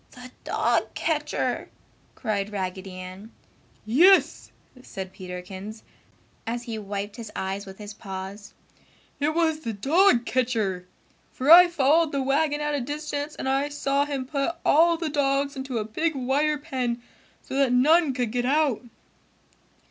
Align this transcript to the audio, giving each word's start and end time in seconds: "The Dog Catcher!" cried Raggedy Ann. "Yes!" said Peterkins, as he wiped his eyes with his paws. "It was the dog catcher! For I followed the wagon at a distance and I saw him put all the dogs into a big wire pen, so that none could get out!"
"The 0.09 0.31
Dog 0.43 0.95
Catcher!" 0.95 1.69
cried 2.15 2.51
Raggedy 2.51 2.93
Ann. 2.93 3.31
"Yes!" 3.85 4.51
said 4.81 5.13
Peterkins, 5.13 5.83
as 6.47 6.63
he 6.63 6.79
wiped 6.79 7.17
his 7.17 7.31
eyes 7.35 7.67
with 7.67 7.77
his 7.77 7.93
paws. 7.93 8.55
"It 9.19 9.35
was 9.35 9.59
the 9.59 9.73
dog 9.73 10.25
catcher! 10.25 10.87
For 11.31 11.51
I 11.51 11.67
followed 11.67 12.13
the 12.13 12.23
wagon 12.23 12.61
at 12.61 12.73
a 12.73 12.81
distance 12.81 13.35
and 13.35 13.47
I 13.47 13.69
saw 13.69 14.03
him 14.05 14.25
put 14.25 14.55
all 14.65 14.97
the 14.97 15.07
dogs 15.07 15.55
into 15.55 15.77
a 15.77 15.85
big 15.85 16.15
wire 16.15 16.57
pen, 16.57 16.99
so 17.43 17.53
that 17.57 17.71
none 17.71 18.15
could 18.15 18.31
get 18.31 18.45
out!" 18.47 18.81